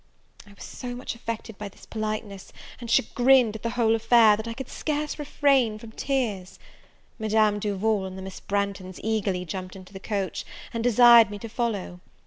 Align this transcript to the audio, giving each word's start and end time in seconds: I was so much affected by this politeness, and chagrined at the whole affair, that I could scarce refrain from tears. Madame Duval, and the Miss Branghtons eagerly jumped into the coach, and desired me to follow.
I 0.47 0.53
was 0.53 0.63
so 0.63 0.95
much 0.95 1.13
affected 1.13 1.59
by 1.59 1.69
this 1.69 1.85
politeness, 1.85 2.51
and 2.79 2.89
chagrined 2.89 3.55
at 3.57 3.61
the 3.61 3.69
whole 3.69 3.93
affair, 3.93 4.35
that 4.35 4.47
I 4.47 4.55
could 4.55 4.67
scarce 4.67 5.19
refrain 5.19 5.77
from 5.77 5.91
tears. 5.91 6.57
Madame 7.19 7.59
Duval, 7.59 8.05
and 8.05 8.17
the 8.17 8.23
Miss 8.23 8.39
Branghtons 8.39 8.99
eagerly 9.03 9.45
jumped 9.45 9.75
into 9.75 9.93
the 9.93 9.99
coach, 9.99 10.43
and 10.73 10.83
desired 10.83 11.29
me 11.29 11.37
to 11.37 11.47
follow. 11.47 11.99